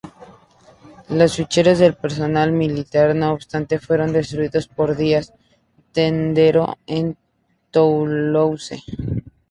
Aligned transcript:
Los 1.09 1.35
ficheros 1.35 1.77
de 1.77 1.93
personal 1.93 2.51
militar, 2.51 3.13
no 3.15 3.33
obstante, 3.33 3.77
fueron 3.77 4.11
destruidos 4.13 4.67
por 4.67 4.95
Díaz-Tendero 4.97 6.79
en 6.87 7.15
Toulouse. 7.69 8.81